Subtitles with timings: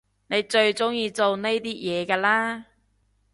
[0.29, 2.65] 你最中意做呢啲嘢㗎啦？